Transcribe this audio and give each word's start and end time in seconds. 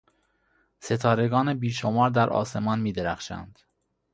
ستارگان 0.79 1.53
بیشمار 1.53 2.09
در 2.09 2.29
آسمان 2.29 2.79
میدرخشند. 2.79 3.59